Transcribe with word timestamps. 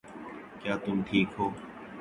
کیا 0.61 0.73
تم 0.83 0.97
ٹھیک 1.07 1.27
ہو 1.37 1.45